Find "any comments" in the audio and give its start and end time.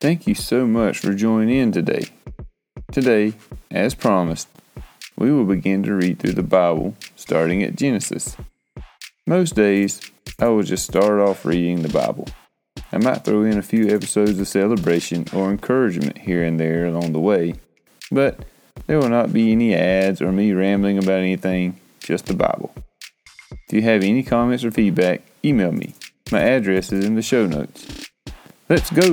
24.02-24.64